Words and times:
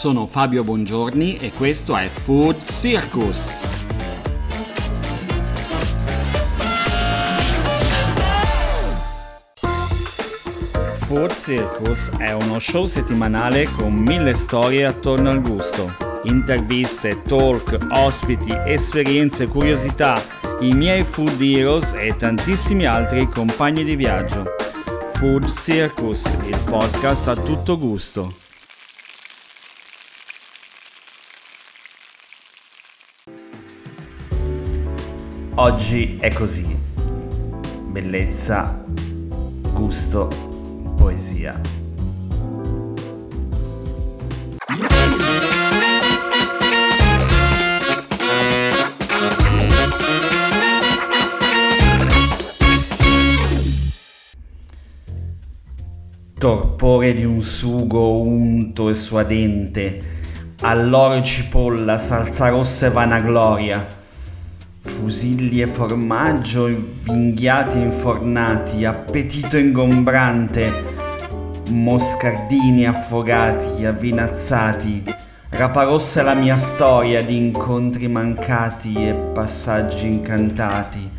sono 0.00 0.26
Fabio 0.26 0.64
Bongiorni 0.64 1.36
e 1.36 1.52
questo 1.52 1.94
è 1.94 2.08
Food 2.08 2.56
Circus. 2.58 3.52
Food 11.00 11.36
Circus 11.36 12.12
è 12.16 12.32
uno 12.32 12.58
show 12.58 12.86
settimanale 12.86 13.64
con 13.76 13.92
mille 13.92 14.32
storie 14.32 14.86
attorno 14.86 15.28
al 15.28 15.42
gusto. 15.42 15.94
Interviste, 16.22 17.20
talk, 17.20 17.76
ospiti, 17.90 18.56
esperienze, 18.64 19.48
curiosità, 19.48 20.18
i 20.60 20.72
miei 20.72 21.02
food 21.02 21.38
heroes 21.38 21.92
e 21.92 22.16
tantissimi 22.16 22.86
altri 22.86 23.28
compagni 23.28 23.84
di 23.84 23.96
viaggio. 23.96 24.44
Food 25.16 25.46
Circus, 25.50 26.24
il 26.46 26.58
podcast 26.64 27.28
a 27.28 27.36
tutto 27.36 27.76
gusto. 27.78 28.48
Oggi 35.56 36.16
è 36.18 36.32
così. 36.32 36.74
Bellezza, 37.88 38.82
gusto, 39.74 40.28
poesia. 40.96 41.60
Torpore 56.38 57.12
di 57.12 57.24
un 57.24 57.42
sugo 57.42 58.22
unto 58.22 58.88
e 58.88 58.94
suadente, 58.94 60.02
alloro 60.62 61.22
cipolla, 61.22 61.98
salsa 61.98 62.48
rossa 62.48 62.86
e 62.86 62.90
vanagloria, 62.90 63.99
fusilli 64.82 65.60
e 65.60 65.66
formaggio 65.66 66.66
vinghiati 67.02 67.76
e 67.76 67.82
infornati, 67.82 68.84
appetito 68.84 69.56
ingombrante, 69.56 70.72
moscardini 71.68 72.86
affogati, 72.86 73.84
avvinazzati, 73.84 75.04
raparossa 75.50 76.22
la 76.22 76.34
mia 76.34 76.56
storia 76.56 77.22
di 77.22 77.36
incontri 77.36 78.08
mancati 78.08 78.94
e 79.06 79.12
passaggi 79.12 80.06
incantati, 80.06 81.10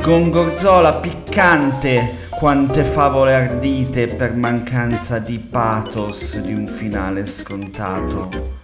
gongorzola 0.00 0.94
piccante, 0.94 2.26
quante 2.30 2.84
favole 2.84 3.34
ardite 3.34 4.06
per 4.06 4.34
mancanza 4.34 5.18
di 5.18 5.38
pathos 5.38 6.38
di 6.38 6.54
un 6.54 6.66
finale 6.66 7.26
scontato. 7.26 8.57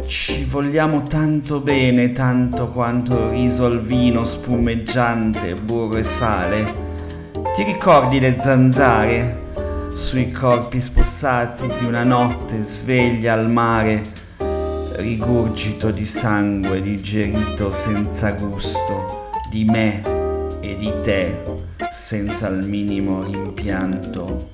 Ci 0.00 0.44
vogliamo 0.44 1.02
tanto 1.02 1.60
bene, 1.60 2.12
tanto 2.12 2.68
quanto 2.68 3.28
riso 3.28 3.66
al 3.66 3.82
vino 3.82 4.24
spumeggiante, 4.24 5.54
burro 5.54 5.98
e 5.98 6.02
sale. 6.02 6.74
Ti 7.54 7.62
ricordi 7.62 8.18
le 8.18 8.40
zanzare 8.40 9.40
sui 9.94 10.32
corpi 10.32 10.80
spossati 10.80 11.68
di 11.78 11.84
una 11.84 12.04
notte 12.04 12.62
sveglia 12.62 13.34
al 13.34 13.50
mare, 13.50 14.02
rigurgito 14.96 15.90
di 15.90 16.06
sangue 16.06 16.80
digerito 16.80 17.70
senza 17.70 18.30
gusto, 18.32 19.30
di 19.50 19.64
me 19.64 20.02
e 20.60 20.74
di 20.78 20.90
te 21.02 21.36
senza 21.92 22.48
il 22.48 22.66
minimo 22.66 23.24
rimpianto. 23.24 24.48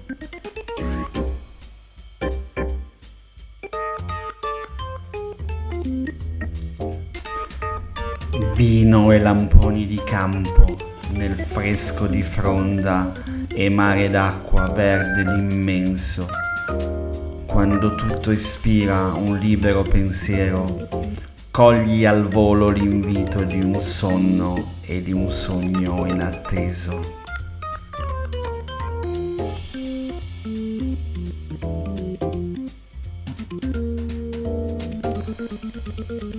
Vino 8.58 9.12
e 9.12 9.20
lamponi 9.20 9.86
di 9.86 10.02
campo 10.04 10.76
nel 11.12 11.38
fresco 11.38 12.08
di 12.08 12.22
fronda 12.22 13.12
e 13.46 13.68
mare 13.68 14.10
d'acqua 14.10 14.66
verde 14.70 15.22
l'immenso. 15.22 16.26
Quando 17.46 17.94
tutto 17.94 18.32
ispira 18.32 19.12
un 19.12 19.38
libero 19.38 19.84
pensiero, 19.84 20.88
cogli 21.52 22.04
al 22.04 22.26
volo 22.26 22.70
l'invito 22.70 23.44
di 23.44 23.60
un 23.60 23.80
sonno 23.80 24.78
e 24.80 25.04
di 25.04 25.12
un 25.12 25.30
sogno 25.30 26.04
inatteso. 26.06 27.26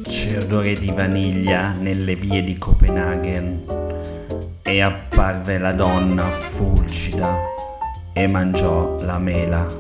C'è 0.02 0.40
odore 0.40 0.74
di 0.74 0.90
vaniglia 0.90 1.74
nelle 1.74 2.16
vie 2.16 2.44
di 2.44 2.58
Copenaghen 2.58 3.64
e 4.64 4.82
apparve 4.82 5.60
la 5.60 5.74
donna 5.74 6.28
fulgida 6.28 7.38
e 8.14 8.26
mangiò 8.26 9.00
la 9.02 9.20
mela. 9.20 9.72